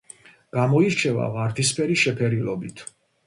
[0.55, 2.85] გამოირჩევა ვარდისფერი შეფერილობით.